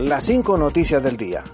Las 0.00 0.24
cinco 0.24 0.56
noticias 0.56 1.02
del 1.02 1.18
día. 1.18 1.44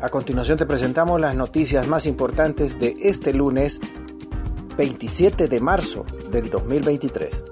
A 0.00 0.08
continuación 0.08 0.56
te 0.56 0.64
presentamos 0.64 1.20
las 1.20 1.34
noticias 1.34 1.86
más 1.86 2.06
importantes 2.06 2.80
de 2.80 2.96
este 3.02 3.34
lunes 3.34 3.80
27 4.78 5.46
de 5.46 5.60
marzo 5.60 6.06
del 6.30 6.48
2023. 6.48 7.44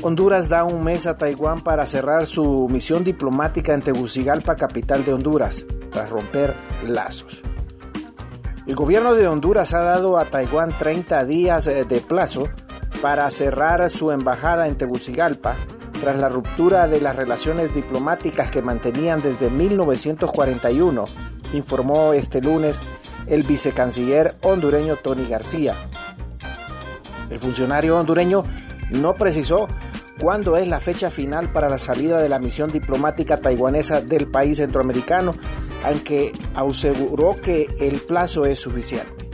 Honduras 0.00 0.48
da 0.48 0.64
un 0.64 0.82
mes 0.84 1.06
a 1.06 1.18
Taiwán 1.18 1.60
para 1.60 1.84
cerrar 1.84 2.24
su 2.24 2.66
misión 2.70 3.04
diplomática 3.04 3.74
en 3.74 3.82
Tegucigalpa, 3.82 4.56
capital 4.56 5.04
de 5.04 5.12
Honduras, 5.12 5.66
tras 5.92 6.08
romper 6.08 6.54
lazos. 6.86 7.42
El 8.66 8.74
gobierno 8.74 9.12
de 9.12 9.28
Honduras 9.28 9.74
ha 9.74 9.80
dado 9.80 10.16
a 10.16 10.24
Taiwán 10.24 10.72
30 10.78 11.26
días 11.26 11.66
eh, 11.66 11.84
de 11.84 12.00
plazo 12.00 12.48
para 13.02 13.30
cerrar 13.30 13.90
su 13.90 14.12
embajada 14.12 14.66
en 14.66 14.76
Tegucigalpa 14.76 15.56
tras 16.00 16.16
la 16.18 16.28
ruptura 16.28 16.86
de 16.88 17.00
las 17.00 17.16
relaciones 17.16 17.74
diplomáticas 17.74 18.50
que 18.50 18.62
mantenían 18.62 19.20
desde 19.20 19.50
1941, 19.50 21.06
informó 21.52 22.12
este 22.12 22.40
lunes 22.40 22.80
el 23.26 23.42
vicecanciller 23.42 24.34
hondureño 24.42 24.96
Tony 24.96 25.26
García. 25.26 25.74
El 27.30 27.38
funcionario 27.40 27.98
hondureño 27.98 28.44
no 28.90 29.14
precisó 29.14 29.68
cuándo 30.20 30.56
es 30.56 30.66
la 30.66 30.80
fecha 30.80 31.10
final 31.10 31.52
para 31.52 31.68
la 31.68 31.78
salida 31.78 32.20
de 32.20 32.28
la 32.28 32.38
misión 32.38 32.70
diplomática 32.70 33.36
taiwanesa 33.36 34.00
del 34.00 34.26
país 34.26 34.58
centroamericano, 34.58 35.32
aunque 35.84 36.32
aseguró 36.54 37.36
que 37.40 37.68
el 37.80 38.00
plazo 38.00 38.46
es 38.46 38.58
suficiente. 38.58 39.28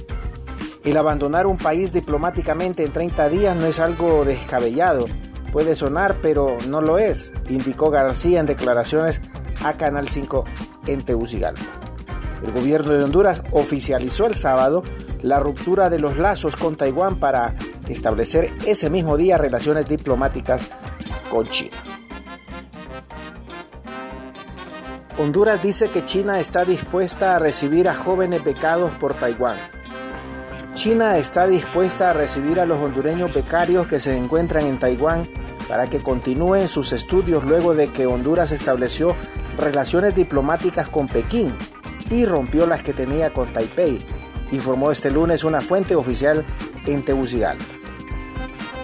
El 0.84 0.98
abandonar 0.98 1.46
un 1.46 1.56
país 1.56 1.92
diplomáticamente 1.92 2.84
en 2.84 2.92
30 2.92 3.28
días 3.30 3.56
no 3.56 3.64
es 3.64 3.80
algo 3.80 4.24
descabellado, 4.24 5.06
puede 5.54 5.76
sonar, 5.76 6.16
pero 6.20 6.58
no 6.66 6.80
lo 6.80 6.98
es, 6.98 7.30
indicó 7.48 7.88
García 7.88 8.40
en 8.40 8.46
declaraciones 8.46 9.20
a 9.64 9.74
Canal 9.74 10.08
5 10.08 10.44
en 10.88 11.00
Tegucigalpa. 11.02 11.62
El 12.44 12.50
gobierno 12.50 12.92
de 12.92 13.04
Honduras 13.04 13.40
oficializó 13.52 14.26
el 14.26 14.34
sábado 14.34 14.82
la 15.22 15.38
ruptura 15.38 15.90
de 15.90 16.00
los 16.00 16.18
lazos 16.18 16.56
con 16.56 16.74
Taiwán 16.74 17.20
para 17.20 17.54
establecer 17.88 18.50
ese 18.66 18.90
mismo 18.90 19.16
día 19.16 19.38
relaciones 19.38 19.88
diplomáticas 19.88 20.68
con 21.30 21.46
China. 21.46 21.76
Honduras 25.20 25.62
dice 25.62 25.88
que 25.88 26.04
China 26.04 26.40
está 26.40 26.64
dispuesta 26.64 27.36
a 27.36 27.38
recibir 27.38 27.88
a 27.88 27.94
jóvenes 27.94 28.42
becados 28.42 28.90
por 28.94 29.14
Taiwán. 29.14 29.56
China 30.74 31.18
está 31.18 31.46
dispuesta 31.46 32.10
a 32.10 32.12
recibir 32.12 32.58
a 32.58 32.66
los 32.66 32.78
hondureños 32.78 33.32
becarios 33.32 33.86
que 33.86 34.00
se 34.00 34.18
encuentran 34.18 34.66
en 34.66 34.78
Taiwán 34.78 35.22
para 35.68 35.86
que 35.86 36.00
continúen 36.00 36.66
sus 36.66 36.92
estudios 36.92 37.44
luego 37.44 37.74
de 37.74 37.88
que 37.88 38.06
Honduras 38.06 38.50
estableció 38.50 39.14
relaciones 39.56 40.16
diplomáticas 40.16 40.88
con 40.88 41.06
Pekín 41.06 41.54
y 42.10 42.26
rompió 42.26 42.66
las 42.66 42.82
que 42.82 42.92
tenía 42.92 43.30
con 43.30 43.48
Taipei, 43.52 44.00
informó 44.50 44.90
este 44.90 45.10
lunes 45.10 45.44
una 45.44 45.60
fuente 45.60 45.94
oficial 45.94 46.44
en 46.86 47.04
Tegucigalpa. 47.04 47.64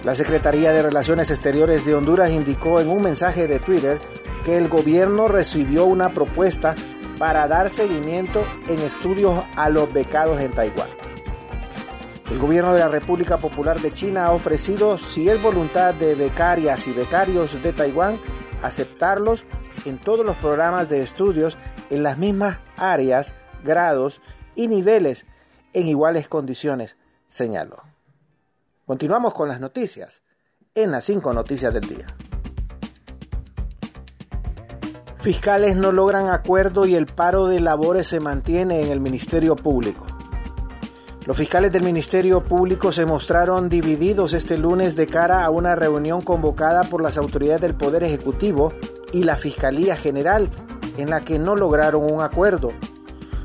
La 0.05 0.15
Secretaría 0.15 0.71
de 0.71 0.81
Relaciones 0.81 1.29
Exteriores 1.29 1.85
de 1.85 1.93
Honduras 1.93 2.31
indicó 2.31 2.79
en 2.79 2.89
un 2.89 3.03
mensaje 3.03 3.47
de 3.47 3.59
Twitter 3.59 3.99
que 4.45 4.57
el 4.57 4.69
gobierno 4.69 5.27
recibió 5.27 5.85
una 5.85 6.09
propuesta 6.09 6.73
para 7.19 7.47
dar 7.47 7.69
seguimiento 7.69 8.43
en 8.69 8.79
estudios 8.79 9.43
a 9.57 9.69
los 9.69 9.93
becados 9.93 10.39
en 10.39 10.51
Taiwán. 10.51 11.00
El 12.31 12.39
gobierno 12.39 12.73
de 12.73 12.79
la 12.79 12.87
República 12.87 13.37
Popular 13.37 13.81
de 13.81 13.91
China 13.91 14.27
ha 14.27 14.31
ofrecido, 14.31 14.97
si 14.97 15.27
es 15.27 15.41
voluntad 15.41 15.93
de 15.93 16.15
becarias 16.15 16.87
y 16.87 16.93
becarios 16.93 17.61
de 17.61 17.73
Taiwán, 17.73 18.17
aceptarlos 18.63 19.43
en 19.83 19.97
todos 19.97 20.25
los 20.25 20.37
programas 20.37 20.87
de 20.87 21.03
estudios 21.03 21.57
en 21.89 22.03
las 22.03 22.17
mismas 22.17 22.57
áreas, 22.77 23.33
grados 23.65 24.21
y 24.55 24.69
niveles 24.69 25.25
en 25.73 25.87
iguales 25.87 26.29
condiciones, 26.29 26.95
señaló. 27.27 27.83
Continuamos 28.85 29.33
con 29.33 29.49
las 29.49 29.59
noticias 29.59 30.21
en 30.73 30.91
las 30.91 31.03
cinco 31.03 31.33
noticias 31.33 31.73
del 31.73 31.83
día. 31.83 32.07
Fiscales 35.19 35.75
no 35.75 35.91
logran 35.91 36.29
acuerdo 36.29 36.85
y 36.85 36.95
el 36.95 37.07
paro 37.07 37.47
de 37.47 37.59
labores 37.59 38.07
se 38.07 38.21
mantiene 38.21 38.81
en 38.81 38.89
el 38.89 39.01
Ministerio 39.01 39.57
Público. 39.57 40.05
Los 41.27 41.37
fiscales 41.37 41.71
del 41.71 41.83
Ministerio 41.83 42.41
Público 42.41 42.91
se 42.91 43.05
mostraron 43.05 43.69
divididos 43.69 44.33
este 44.33 44.57
lunes 44.57 44.95
de 44.95 45.05
cara 45.05 45.45
a 45.45 45.51
una 45.51 45.75
reunión 45.75 46.21
convocada 46.21 46.83
por 46.83 47.03
las 47.03 47.15
autoridades 47.15 47.61
del 47.61 47.75
Poder 47.75 48.03
Ejecutivo 48.03 48.73
y 49.13 49.21
la 49.21 49.35
Fiscalía 49.35 49.95
General, 49.95 50.49
en 50.97 51.11
la 51.11 51.21
que 51.21 51.37
no 51.37 51.55
lograron 51.55 52.11
un 52.11 52.21
acuerdo. 52.21 52.69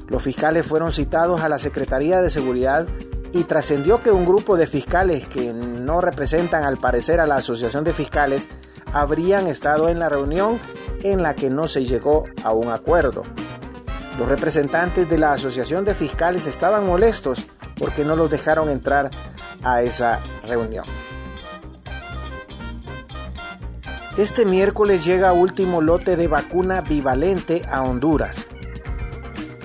Los 0.09 0.23
fiscales 0.23 0.67
fueron 0.67 0.91
citados 0.91 1.43
a 1.43 1.51
la 1.51 1.59
Secretaría 1.59 2.23
de 2.23 2.31
Seguridad 2.31 2.87
y 3.35 3.45
trascendió 3.45 4.03
que 4.03 4.11
un 4.11 4.25
grupo 4.25 4.57
de 4.57 4.67
fiscales 4.67 5.27
que 5.29 5.53
no 5.53 6.01
representan 6.01 6.65
al 6.65 6.79
parecer 6.79 7.21
a 7.21 7.27
la 7.27 7.37
Asociación 7.37 7.85
de 7.85 7.93
Fiscales 7.93 8.49
habrían 8.95 9.49
estado 9.49 9.91
en 9.91 9.99
la 9.99 10.09
reunión 10.09 10.59
en 11.03 11.23
la 11.23 11.35
que 11.35 11.51
no 11.51 11.69
se 11.69 11.85
llegó 11.85 12.25
a 12.43 12.53
un 12.53 12.71
acuerdo. 12.71 13.23
Los 14.19 14.31
representantes 14.31 15.11
de 15.11 15.19
la 15.19 15.35
Asociación 15.35 15.85
de 15.85 15.95
Fiscales 15.95 16.47
estaban 16.47 16.87
molestos 16.87 17.47
porque 17.79 18.05
no 18.05 18.17
los 18.17 18.31
dejaron 18.31 18.71
entrar 18.71 19.11
a 19.63 19.83
esa 19.83 20.21
reunión. 20.47 20.85
Este 24.17 24.47
miércoles 24.47 25.05
llega 25.05 25.35
último 25.35 25.83
lote 25.83 26.17
de 26.17 26.27
vacuna 26.27 26.81
bivalente 26.81 27.61
a 27.71 27.83
Honduras. 27.83 28.47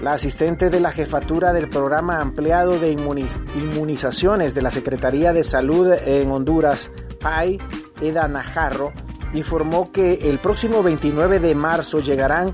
La 0.01 0.13
asistente 0.13 0.69
de 0.69 0.81
la 0.81 0.91
jefatura 0.91 1.53
del 1.53 1.69
programa 1.69 2.19
ampliado 2.19 2.77
de 2.77 2.91
inmunizaciones 2.91 4.53
de 4.53 4.61
la 4.61 4.71
Secretaría 4.71 5.31
de 5.31 5.45
Salud 5.45 5.93
en 5.93 6.31
Honduras, 6.31 6.89
PAI, 7.21 7.59
Eda 8.01 8.27
Najarro, 8.27 8.91
informó 9.33 9.91
que 9.93 10.29
el 10.29 10.37
próximo 10.39 10.83
29 10.83 11.39
de 11.39 11.55
marzo 11.55 11.99
llegarán 11.99 12.53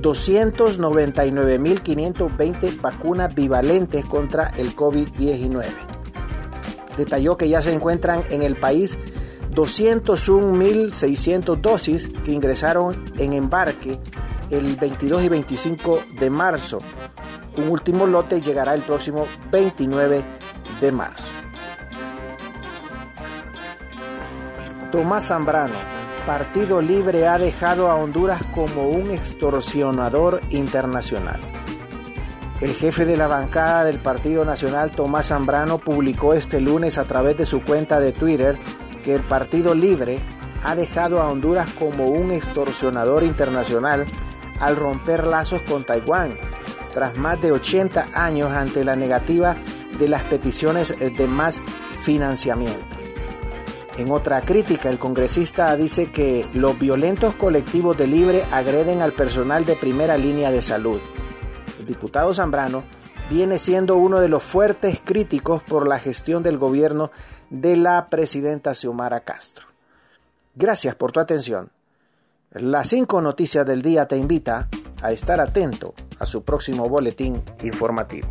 299.520 0.00 2.80
vacunas 2.80 3.34
bivalentes 3.34 4.04
contra 4.04 4.52
el 4.56 4.76
COVID-19. 4.76 5.64
Detalló 6.96 7.36
que 7.36 7.48
ya 7.48 7.60
se 7.60 7.72
encuentran 7.72 8.22
en 8.30 8.42
el 8.42 8.54
país 8.56 8.96
201.600 9.54 11.60
dosis 11.60 12.08
que 12.24 12.32
ingresaron 12.32 13.04
en 13.18 13.32
embarque 13.32 13.98
el 14.50 14.76
22 14.76 15.24
y 15.24 15.28
25 15.28 16.00
de 16.18 16.30
marzo. 16.30 16.80
Un 17.56 17.68
último 17.68 18.06
lote 18.06 18.40
llegará 18.40 18.74
el 18.74 18.82
próximo 18.82 19.26
29 19.50 20.22
de 20.80 20.92
marzo. 20.92 21.24
Tomás 24.92 25.26
Zambrano 25.26 25.95
Partido 26.26 26.82
Libre 26.82 27.28
ha 27.28 27.38
dejado 27.38 27.88
a 27.88 27.94
Honduras 27.94 28.42
como 28.52 28.88
un 28.88 29.12
extorsionador 29.12 30.40
internacional. 30.50 31.38
El 32.60 32.74
jefe 32.74 33.04
de 33.04 33.16
la 33.16 33.28
bancada 33.28 33.84
del 33.84 34.00
Partido 34.00 34.44
Nacional, 34.44 34.90
Tomás 34.90 35.28
Zambrano, 35.28 35.78
publicó 35.78 36.34
este 36.34 36.60
lunes 36.60 36.98
a 36.98 37.04
través 37.04 37.38
de 37.38 37.46
su 37.46 37.62
cuenta 37.62 38.00
de 38.00 38.10
Twitter 38.10 38.56
que 39.04 39.14
el 39.14 39.20
Partido 39.20 39.72
Libre 39.72 40.18
ha 40.64 40.74
dejado 40.74 41.22
a 41.22 41.30
Honduras 41.30 41.68
como 41.78 42.08
un 42.08 42.32
extorsionador 42.32 43.22
internacional 43.22 44.04
al 44.58 44.74
romper 44.74 45.28
lazos 45.28 45.62
con 45.62 45.84
Taiwán, 45.84 46.34
tras 46.92 47.16
más 47.16 47.40
de 47.40 47.52
80 47.52 48.08
años 48.14 48.50
ante 48.50 48.82
la 48.82 48.96
negativa 48.96 49.54
de 49.96 50.08
las 50.08 50.24
peticiones 50.24 50.92
de 50.98 51.28
más 51.28 51.60
financiamiento. 52.02 52.95
En 53.98 54.10
otra 54.10 54.42
crítica, 54.42 54.90
el 54.90 54.98
congresista 54.98 55.74
dice 55.74 56.12
que 56.12 56.44
los 56.52 56.78
violentos 56.78 57.34
colectivos 57.34 57.96
de 57.96 58.06
Libre 58.06 58.44
agreden 58.52 59.00
al 59.00 59.12
personal 59.12 59.64
de 59.64 59.74
primera 59.74 60.18
línea 60.18 60.50
de 60.50 60.60
salud. 60.60 61.00
El 61.78 61.86
diputado 61.86 62.34
Zambrano 62.34 62.82
viene 63.30 63.56
siendo 63.56 63.96
uno 63.96 64.20
de 64.20 64.28
los 64.28 64.42
fuertes 64.42 65.00
críticos 65.02 65.62
por 65.62 65.88
la 65.88 65.98
gestión 65.98 66.42
del 66.42 66.58
gobierno 66.58 67.10
de 67.48 67.76
la 67.76 68.08
presidenta 68.10 68.74
Xiomara 68.74 69.20
Castro. 69.20 69.66
Gracias 70.54 70.94
por 70.94 71.12
tu 71.12 71.20
atención. 71.20 71.70
Las 72.50 72.90
cinco 72.90 73.22
noticias 73.22 73.64
del 73.64 73.80
día 73.80 74.06
te 74.06 74.18
invita 74.18 74.68
a 75.02 75.10
estar 75.10 75.40
atento 75.40 75.94
a 76.18 76.26
su 76.26 76.44
próximo 76.44 76.86
boletín 76.88 77.42
informativo. 77.62 78.28